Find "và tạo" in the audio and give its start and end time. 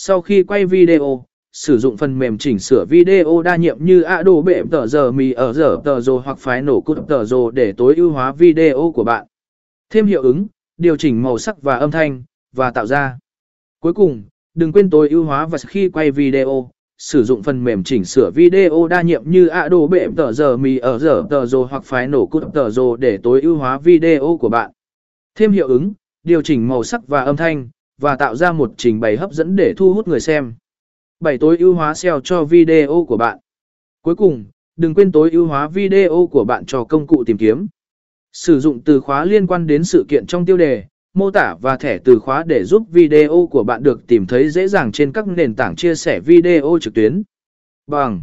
12.52-12.86, 27.98-28.36